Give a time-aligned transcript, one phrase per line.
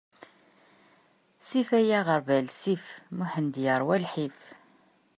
[1.47, 2.85] Sif ay aɣerbal, sif;
[3.17, 4.39] Muḥend yerwa lḥif!